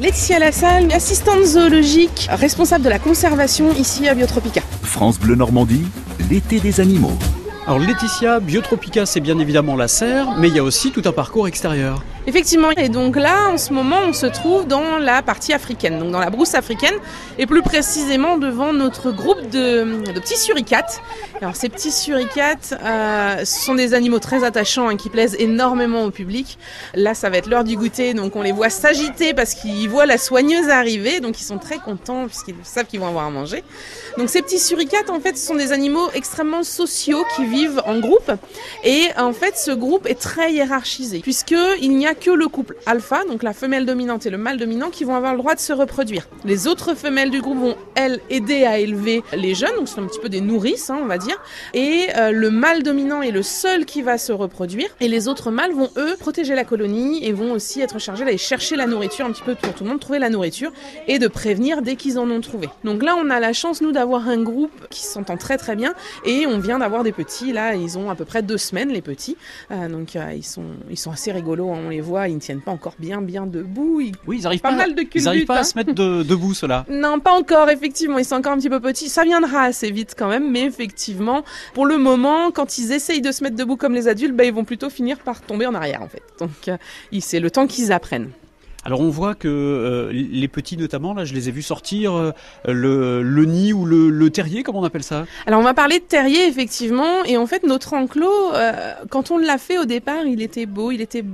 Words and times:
Laetitia 0.00 0.40
Lassalle, 0.40 0.92
assistante 0.92 1.44
zoologique, 1.44 2.26
responsable 2.28 2.84
de 2.84 2.90
la 2.90 2.98
conservation 2.98 3.72
ici 3.74 4.08
à 4.08 4.14
Biotropica. 4.14 4.60
France 4.82 5.20
Bleu 5.20 5.36
Normandie, 5.36 5.86
l'été 6.28 6.58
des 6.58 6.80
animaux. 6.80 7.16
Alors 7.64 7.78
Laetitia, 7.78 8.40
Biotropica 8.40 9.06
c'est 9.06 9.20
bien 9.20 9.38
évidemment 9.38 9.76
la 9.76 9.86
serre, 9.86 10.34
mais 10.36 10.48
il 10.48 10.56
y 10.56 10.58
a 10.58 10.64
aussi 10.64 10.90
tout 10.90 11.02
un 11.04 11.12
parcours 11.12 11.46
extérieur. 11.46 12.02
Effectivement, 12.26 12.70
et 12.70 12.88
donc 12.88 13.16
là, 13.16 13.50
en 13.50 13.58
ce 13.58 13.72
moment, 13.72 13.98
on 14.06 14.14
se 14.14 14.24
trouve 14.24 14.66
dans 14.66 14.98
la 14.98 15.20
partie 15.20 15.52
africaine, 15.52 15.98
donc 15.98 16.10
dans 16.10 16.20
la 16.20 16.30
brousse 16.30 16.54
africaine, 16.54 16.94
et 17.38 17.46
plus 17.46 17.60
précisément 17.60 18.38
devant 18.38 18.72
notre 18.72 19.10
groupe 19.10 19.42
de, 19.50 20.02
de 20.10 20.20
petits 20.20 20.38
suricates. 20.38 21.02
Alors 21.42 21.56
ces 21.56 21.68
petits 21.68 21.92
suricates, 21.92 22.74
euh, 22.82 23.44
ce 23.44 23.64
sont 23.64 23.74
des 23.74 23.92
animaux 23.92 24.20
très 24.20 24.44
attachants 24.44 24.88
hein, 24.88 24.96
qui 24.96 25.10
plaisent 25.10 25.36
énormément 25.38 26.04
au 26.04 26.10
public. 26.10 26.58
Là, 26.94 27.14
ça 27.14 27.28
va 27.28 27.36
être 27.36 27.48
l'heure 27.48 27.64
du 27.64 27.76
goûter, 27.76 28.14
donc 28.14 28.36
on 28.36 28.42
les 28.42 28.52
voit 28.52 28.70
s'agiter 28.70 29.34
parce 29.34 29.52
qu'ils 29.54 29.88
voient 29.90 30.06
la 30.06 30.16
soigneuse 30.16 30.70
arriver, 30.70 31.20
donc 31.20 31.38
ils 31.40 31.44
sont 31.44 31.58
très 31.58 31.76
contents 31.76 32.26
puisqu'ils 32.26 32.54
savent 32.62 32.86
qu'ils 32.86 33.00
vont 33.00 33.08
avoir 33.08 33.26
à 33.26 33.30
manger. 33.30 33.62
Donc 34.16 34.30
ces 34.30 34.40
petits 34.40 34.58
suricates, 34.58 35.10
en 35.10 35.20
fait, 35.20 35.36
ce 35.36 35.46
sont 35.46 35.56
des 35.56 35.72
animaux 35.72 36.08
extrêmement 36.14 36.62
sociaux 36.62 37.24
qui 37.36 37.44
vivent 37.44 37.82
en 37.84 37.98
groupe, 37.98 38.32
et 38.82 39.08
en 39.18 39.34
fait, 39.34 39.58
ce 39.58 39.72
groupe 39.72 40.06
est 40.06 40.18
très 40.18 40.52
hiérarchisé 40.52 41.18
puisque 41.18 41.54
il 41.80 41.96
n'y 41.96 42.06
a 42.06 42.13
que 42.14 42.30
le 42.30 42.48
couple 42.48 42.76
alpha, 42.86 43.24
donc 43.24 43.42
la 43.42 43.52
femelle 43.52 43.86
dominante 43.86 44.26
et 44.26 44.30
le 44.30 44.38
mâle 44.38 44.58
dominant, 44.58 44.90
qui 44.90 45.04
vont 45.04 45.14
avoir 45.14 45.32
le 45.32 45.38
droit 45.38 45.54
de 45.54 45.60
se 45.60 45.72
reproduire. 45.72 46.28
Les 46.44 46.66
autres 46.66 46.94
femelles 46.94 47.30
du 47.30 47.40
groupe 47.40 47.58
vont, 47.58 47.76
elles, 47.94 48.20
aider 48.30 48.64
à 48.64 48.78
élever 48.78 49.22
les 49.34 49.54
jeunes, 49.54 49.74
donc 49.76 49.88
c'est 49.88 50.00
un 50.00 50.06
petit 50.06 50.20
peu 50.20 50.28
des 50.28 50.40
nourrices, 50.40 50.90
hein, 50.90 50.98
on 51.02 51.06
va 51.06 51.18
dire. 51.18 51.40
Et 51.72 52.06
euh, 52.16 52.30
le 52.30 52.50
mâle 52.50 52.82
dominant 52.82 53.22
est 53.22 53.30
le 53.30 53.42
seul 53.42 53.84
qui 53.84 54.02
va 54.02 54.18
se 54.18 54.32
reproduire. 54.32 54.88
Et 55.00 55.08
les 55.08 55.28
autres 55.28 55.50
mâles 55.50 55.72
vont, 55.72 55.90
eux, 55.96 56.16
protéger 56.18 56.54
la 56.54 56.64
colonie 56.64 57.24
et 57.24 57.32
vont 57.32 57.52
aussi 57.52 57.80
être 57.80 57.98
chargés 57.98 58.24
d'aller 58.24 58.38
chercher 58.38 58.76
la 58.76 58.86
nourriture 58.86 59.26
un 59.26 59.32
petit 59.32 59.42
peu 59.42 59.54
pour 59.54 59.74
tout 59.74 59.84
le 59.84 59.90
monde, 59.90 60.00
trouver 60.00 60.18
la 60.18 60.30
nourriture 60.30 60.72
et 61.08 61.18
de 61.18 61.28
prévenir 61.28 61.82
dès 61.82 61.96
qu'ils 61.96 62.18
en 62.18 62.30
ont 62.30 62.40
trouvé. 62.40 62.68
Donc 62.84 63.02
là, 63.02 63.16
on 63.18 63.30
a 63.30 63.40
la 63.40 63.52
chance, 63.52 63.80
nous, 63.80 63.92
d'avoir 63.92 64.28
un 64.28 64.42
groupe 64.42 64.88
qui 64.90 65.02
s'entend 65.02 65.36
très 65.36 65.58
très 65.58 65.76
bien 65.76 65.94
et 66.24 66.46
on 66.46 66.58
vient 66.58 66.78
d'avoir 66.78 67.02
des 67.02 67.12
petits. 67.12 67.52
Là, 67.52 67.74
ils 67.74 67.98
ont 67.98 68.10
à 68.10 68.14
peu 68.14 68.24
près 68.24 68.42
deux 68.42 68.58
semaines, 68.58 68.90
les 68.90 69.02
petits. 69.02 69.36
Euh, 69.70 69.88
donc 69.88 70.16
euh, 70.16 70.32
ils, 70.34 70.44
sont, 70.44 70.64
ils 70.90 70.98
sont 70.98 71.10
assez 71.10 71.32
rigolos, 71.32 71.70
hein, 71.70 71.80
on 71.86 71.88
les 71.90 72.00
voit, 72.04 72.28
ils 72.28 72.34
ne 72.34 72.40
tiennent 72.40 72.60
pas 72.60 72.70
encore 72.70 72.94
bien 72.98 73.20
bien 73.20 73.46
debout. 73.46 74.00
Ils... 74.00 74.12
Oui, 74.26 74.38
ils 74.38 74.46
arrivent 74.46 74.60
pas, 74.60 74.70
pas, 74.70 74.76
mal 74.76 74.94
de 74.94 75.04
ils 75.14 75.28
arrivent 75.28 75.46
pas 75.46 75.56
hein. 75.56 75.60
à 75.60 75.64
se 75.64 75.76
mettre 75.76 75.92
de- 75.92 76.22
debout 76.22 76.54
ceux-là. 76.54 76.86
Non, 76.90 77.18
pas 77.18 77.32
encore, 77.32 77.68
effectivement. 77.70 78.18
Ils 78.18 78.24
sont 78.24 78.36
encore 78.36 78.52
un 78.52 78.58
petit 78.58 78.70
peu 78.70 78.80
petits. 78.80 79.08
Ça 79.08 79.24
viendra 79.24 79.62
assez 79.62 79.90
vite 79.90 80.14
quand 80.16 80.28
même, 80.28 80.50
mais 80.50 80.62
effectivement, 80.62 81.42
pour 81.74 81.86
le 81.86 81.98
moment, 81.98 82.50
quand 82.52 82.78
ils 82.78 82.92
essayent 82.92 83.20
de 83.20 83.32
se 83.32 83.42
mettre 83.42 83.56
debout 83.56 83.76
comme 83.76 83.94
les 83.94 84.06
adultes, 84.06 84.36
bah, 84.36 84.44
ils 84.44 84.52
vont 84.54 84.64
plutôt 84.64 84.90
finir 84.90 85.18
par 85.18 85.40
tomber 85.40 85.66
en 85.66 85.74
arrière, 85.74 86.02
en 86.02 86.08
fait. 86.08 86.22
Donc, 86.38 86.68
euh, 86.68 86.76
c'est 87.20 87.40
le 87.40 87.50
temps 87.50 87.66
qu'ils 87.66 87.90
apprennent. 87.90 88.30
Alors 88.86 89.00
on 89.00 89.08
voit 89.08 89.34
que 89.34 89.48
euh, 89.48 90.12
les 90.12 90.46
petits 90.46 90.76
notamment, 90.76 91.14
là 91.14 91.24
je 91.24 91.32
les 91.32 91.48
ai 91.48 91.52
vus 91.52 91.62
sortir 91.62 92.14
euh, 92.14 92.32
le, 92.68 93.22
le 93.22 93.44
nid 93.46 93.72
ou 93.72 93.86
le, 93.86 94.10
le 94.10 94.30
terrier, 94.30 94.62
comme 94.62 94.76
on 94.76 94.84
appelle 94.84 95.02
ça? 95.02 95.24
Alors, 95.46 95.60
on 95.60 95.62
va 95.62 95.72
parler 95.72 96.00
de 96.00 96.04
terrier, 96.04 96.46
effectivement. 96.46 97.24
Et 97.24 97.38
en 97.38 97.46
fait, 97.46 97.62
notre 97.62 97.94
enclos, 97.94 98.52
euh, 98.52 98.92
quand 99.08 99.30
on 99.30 99.38
l'a 99.38 99.56
fait 99.56 99.78
au 99.78 99.86
départ, 99.86 100.26
il 100.26 100.42
était 100.42 100.66
beau, 100.66 100.90
il 100.90 101.00
était 101.00 101.24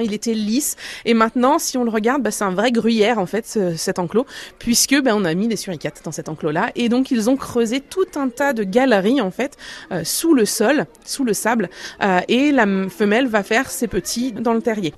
il 0.00 0.12
était 0.14 0.34
lisse. 0.34 0.76
Et 1.04 1.14
maintenant, 1.14 1.58
si 1.58 1.76
on 1.78 1.84
le 1.84 1.90
regarde, 1.90 2.22
bah, 2.22 2.30
c'est 2.30 2.44
un 2.44 2.50
vrai 2.54 2.72
gruyère, 2.72 3.18
en 3.18 3.26
fait, 3.26 3.46
ce- 3.46 3.74
cet 3.76 3.98
enclos, 3.98 4.26
puisque 4.58 5.00
bah, 5.02 5.12
on 5.14 5.24
a 5.24 5.34
mis 5.34 5.48
des 5.48 5.56
suricates 5.56 6.02
dans 6.04 6.12
cet 6.12 6.28
enclos-là. 6.28 6.70
Et 6.76 6.88
donc, 6.88 7.10
ils 7.10 7.28
ont 7.30 7.36
creusé 7.36 7.80
tout 7.80 8.06
un 8.16 8.28
tas 8.28 8.52
de 8.52 8.64
galeries, 8.64 9.20
en 9.20 9.30
fait, 9.30 9.56
euh, 9.92 10.04
sous 10.04 10.34
le 10.34 10.44
sol, 10.44 10.86
sous 11.04 11.24
le 11.24 11.32
sable. 11.34 11.68
Euh, 12.02 12.20
et 12.28 12.52
la 12.52 12.66
femelle 12.88 13.26
va 13.26 13.42
faire 13.42 13.70
ses 13.70 13.88
petits 13.88 14.32
dans 14.32 14.54
le 14.54 14.62
terrier. 14.62 14.94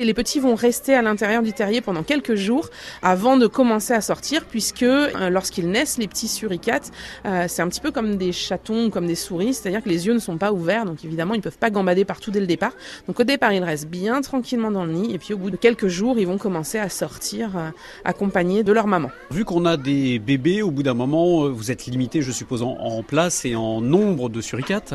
Et 0.00 0.06
les 0.06 0.14
petits 0.14 0.40
vont 0.40 0.54
rester 0.54 0.94
à 0.94 1.02
l'intérieur 1.02 1.42
du 1.42 1.52
terrier 1.52 1.82
pendant 1.82 2.02
quelques 2.02 2.34
jours 2.34 2.70
avant 3.02 3.36
de 3.36 3.46
commencer 3.46 3.92
à 3.92 4.00
sortir, 4.00 4.46
puisque 4.46 4.82
euh, 4.82 5.28
lorsqu'ils 5.28 5.70
naissent, 5.70 5.98
les 5.98 6.08
petits 6.08 6.26
suricates, 6.26 6.90
euh, 7.26 7.44
c'est 7.48 7.60
un 7.60 7.68
petit 7.68 7.82
peu 7.82 7.90
comme 7.90 8.16
des 8.16 8.32
chatons, 8.32 8.88
comme 8.88 9.06
des 9.06 9.14
souris, 9.14 9.52
c'est-à-dire 9.52 9.84
que 9.84 9.90
les 9.90 10.06
yeux 10.06 10.14
ne 10.14 10.18
sont 10.18 10.38
pas 10.38 10.52
ouverts, 10.52 10.86
donc 10.86 11.04
évidemment 11.04 11.34
ils 11.34 11.42
peuvent 11.42 11.58
pas 11.58 11.68
gambader 11.68 12.06
partout 12.06 12.30
dès 12.30 12.40
le 12.40 12.46
départ. 12.46 12.72
Donc 13.08 13.20
au 13.20 13.24
départ 13.24 13.52
ils 13.52 13.62
restent 13.62 13.88
bien 13.90 14.22
tranquillement 14.22 14.70
dans 14.70 14.86
le 14.86 14.92
nid, 14.92 15.12
et 15.12 15.18
puis 15.18 15.34
au 15.34 15.36
bout 15.36 15.50
de 15.50 15.58
quelques 15.58 15.88
jours 15.88 16.18
ils 16.18 16.26
vont 16.26 16.38
commencer 16.38 16.78
à 16.78 16.88
sortir 16.88 17.58
euh, 17.58 17.68
accompagnés 18.06 18.62
de 18.62 18.72
leur 18.72 18.86
maman. 18.86 19.10
Vu 19.30 19.44
qu'on 19.44 19.66
a 19.66 19.76
des 19.76 20.18
bébés, 20.18 20.62
au 20.62 20.70
bout 20.70 20.82
d'un 20.82 20.94
moment, 20.94 21.46
vous 21.50 21.70
êtes 21.70 21.84
limité, 21.84 22.22
je 22.22 22.32
suppose, 22.32 22.62
en, 22.62 22.70
en 22.70 23.02
place 23.02 23.44
et 23.44 23.54
en 23.54 23.82
nombre 23.82 24.30
de 24.30 24.40
suricates? 24.40 24.94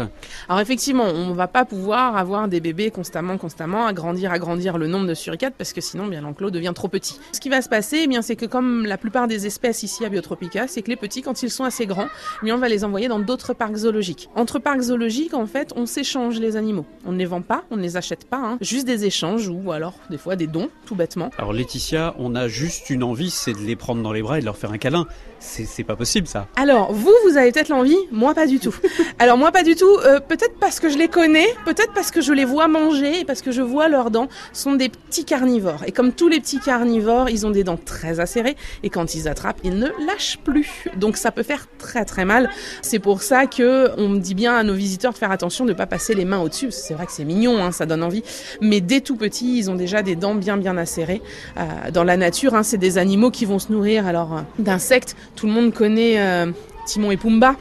Alors 0.50 0.62
effectivement, 0.62 1.06
on 1.06 1.34
va 1.34 1.48
pas 1.48 1.64
pouvoir 1.64 2.18
avoir 2.18 2.48
des 2.48 2.60
bébés 2.60 2.90
constamment, 2.90 3.38
constamment, 3.38 3.86
agrandir, 3.86 4.32
agrandir 4.32 4.80
le 4.80 4.88
nombre 4.88 4.95
de 5.04 5.14
suricates 5.14 5.56
parce 5.58 5.74
que 5.74 5.82
sinon, 5.82 6.08
bien 6.08 6.22
l'enclos 6.22 6.52
devient 6.52 6.74
trop 6.74 6.88
petit. 6.88 7.20
Ce 7.32 7.40
qui 7.40 7.50
va 7.50 7.62
se 7.62 7.70
passer, 7.70 8.02
eh 8.04 8.08
bien, 8.08 8.22
c'est 8.22 8.36
que 8.36 8.46
comme 8.46 8.86
la 8.86 8.98
plupart 8.98 9.28
des 9.28 9.46
espèces 9.46 9.84
ici 9.84 10.06
à 10.06 10.10
Biotropica, 10.10 10.68
c'est 10.68 10.82
que 10.82 10.90
les 10.90 10.96
petits, 10.96 11.22
quand 11.22 11.44
ils 11.44 11.50
sont 11.50 11.64
assez 11.64 11.86
grands, 11.86 12.08
eh 12.42 12.46
bien, 12.46 12.56
on 12.56 12.60
va 12.60 12.70
les 12.70 12.84
envoyer 12.84 13.08
dans 13.08 13.20
d'autres 13.20 13.54
parcs 13.54 13.76
zoologiques. 13.76 14.30
Entre 14.36 14.60
parcs 14.60 14.82
zoologiques, 14.82 15.34
en 15.34 15.46
fait, 15.46 15.74
on 15.76 15.86
s'échange 15.86 16.40
les 16.40 16.56
animaux. 16.56 16.86
On 17.06 17.12
ne 17.12 17.18
les 17.18 17.26
vend 17.26 17.42
pas, 17.42 17.64
on 17.72 17.78
ne 17.78 17.82
les 17.82 17.98
achète 17.98 18.26
pas, 18.26 18.38
hein. 18.38 18.58
juste 18.62 18.86
des 18.86 19.06
échanges 19.06 19.50
ou 19.50 19.72
alors 19.72 19.94
des 20.10 20.18
fois 20.18 20.36
des 20.36 20.48
dons, 20.48 20.70
tout 20.86 20.96
bêtement. 20.96 21.30
Alors 21.38 21.54
Laetitia, 21.54 22.16
on 22.18 22.36
a 22.36 22.48
juste 22.48 22.90
une 22.90 23.04
envie, 23.04 23.30
c'est 23.30 23.54
de 23.54 23.60
les 23.60 23.76
prendre 23.76 24.02
dans 24.02 24.14
les 24.14 24.22
bras 24.22 24.38
et 24.38 24.42
de 24.42 24.46
leur 24.46 24.58
faire 24.58 24.72
un 24.72 24.78
câlin. 24.78 25.06
C'est 25.40 25.84
pas 25.84 25.96
possible 25.96 26.28
ça. 26.28 26.48
Alors, 26.56 26.92
vous, 26.92 27.14
vous 27.26 27.38
avez 27.38 27.52
peut-être 27.52 27.70
l'envie, 27.70 27.98
moi 28.12 28.34
pas 28.34 28.48
du 28.48 28.60
tout. 28.60 28.76
Alors, 29.20 29.38
moi 29.38 29.52
pas 29.52 29.64
du 29.64 29.76
tout, 29.76 29.98
euh, 30.06 30.20
peut-être 30.20 30.56
parce 30.60 30.80
que 30.80 30.90
je 30.90 30.98
les 30.98 31.08
connais, 31.08 31.48
peut-être 31.66 31.94
parce 31.94 32.10
que 32.10 32.20
je 32.20 32.34
les 32.34 32.46
vois 32.46 32.68
manger 32.68 33.20
et 33.20 33.26
parce 33.26 33.42
que 33.42 33.52
je 33.52 33.62
vois 33.62 33.88
leurs 33.88 34.10
dents. 34.10 34.28
Ce 34.54 34.64
sont 34.64 34.74
des 34.74 34.85
petits 34.90 35.26
carnivores. 35.26 35.84
Et 35.86 35.92
comme 35.92 36.12
tous 36.12 36.28
les 36.28 36.40
petits 36.40 36.60
carnivores, 36.60 37.30
ils 37.30 37.46
ont 37.46 37.52
des 37.52 37.64
dents 37.64 37.78
très 37.78 38.20
acérées 38.20 38.56
et 38.84 38.90
quand 38.90 39.16
ils 39.16 39.28
attrapent, 39.28 39.60
ils 39.64 39.78
ne 39.78 39.88
lâchent 40.06 40.40
plus. 40.44 40.86
Donc, 40.98 41.18
ça 41.18 41.32
peut 41.32 41.44
faire 41.44 41.68
très 41.78 42.06
très 42.06 42.26
mal. 42.26 42.50
C'est 42.82 43.00
pour 43.00 43.22
ça 43.22 43.46
que 43.46 43.92
on 43.98 44.14
dit 44.14 44.36
bien 44.36 44.56
à 44.56 44.64
nos 44.64 44.74
visiteurs 44.74 45.14
de 45.14 45.18
faire 45.18 45.32
attention 45.32 45.66
de 45.66 45.72
ne 45.72 45.76
pas 45.76 45.88
passer 45.88 46.14
les 46.14 46.26
mains 46.26 46.40
au-dessus. 46.40 46.72
C'est 46.72 46.94
vrai 46.94 47.06
que 47.06 47.12
c'est 47.12 47.26
mignon, 47.26 47.64
hein, 47.64 47.72
ça 47.72 47.86
donne 47.86 48.04
envie. 48.04 48.24
Mais 48.62 48.82
dès 48.82 49.02
tout 49.02 49.16
petit, 49.16 49.58
ils 49.58 49.70
ont 49.70 49.76
déjà 49.76 50.02
des 50.02 50.16
dents 50.16 50.36
bien 50.36 50.58
bien 50.58 50.78
acérées. 50.78 51.22
Euh, 51.58 51.92
dans 51.92 52.04
la 52.04 52.18
nature, 52.18 52.56
hein, 52.56 52.64
c'est 52.64 52.78
des 52.78 52.98
animaux 52.98 53.32
qui 53.32 53.46
vont 53.46 53.60
se 53.60 53.72
nourrir 53.72 54.08
alors 54.08 54.38
euh, 54.38 54.42
d'insectes. 54.60 55.16
Tout 55.36 55.48
le 55.48 55.54
monde 55.54 55.74
connaît 55.74 56.20
euh, 56.20 56.52
Timon 56.86 57.12
et 57.12 57.18
Pumba. 57.18 57.56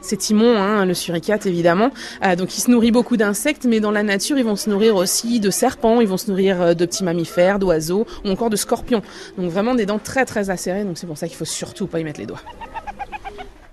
C'est 0.00 0.16
Timon, 0.16 0.56
hein, 0.56 0.84
le 0.84 0.94
suricate 0.94 1.46
évidemment. 1.46 1.90
Euh, 2.24 2.36
donc 2.36 2.56
il 2.56 2.60
se 2.60 2.70
nourrit 2.70 2.92
beaucoup 2.92 3.16
d'insectes, 3.16 3.64
mais 3.64 3.80
dans 3.80 3.90
la 3.90 4.02
nature, 4.02 4.38
ils 4.38 4.44
vont 4.44 4.56
se 4.56 4.70
nourrir 4.70 4.94
aussi 4.96 5.40
de 5.40 5.50
serpents, 5.50 6.00
ils 6.00 6.08
vont 6.08 6.16
se 6.16 6.30
nourrir 6.30 6.62
euh, 6.62 6.74
de 6.74 6.86
petits 6.86 7.04
mammifères, 7.04 7.58
d'oiseaux 7.58 8.06
ou 8.24 8.30
encore 8.30 8.50
de 8.50 8.56
scorpions. 8.56 9.02
Donc 9.36 9.50
vraiment 9.50 9.74
des 9.74 9.86
dents 9.86 9.98
très 9.98 10.24
très 10.24 10.50
acérées. 10.50 10.84
Donc 10.84 10.98
c'est 10.98 11.06
pour 11.06 11.18
ça 11.18 11.26
qu'il 11.26 11.36
faut 11.36 11.44
surtout 11.44 11.86
pas 11.86 11.98
y 11.98 12.04
mettre 12.04 12.20
les 12.20 12.26
doigts. 12.26 12.42